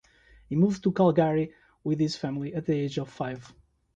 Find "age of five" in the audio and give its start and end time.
2.75-3.53